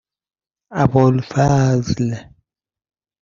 ابوالفضل 0.81 2.09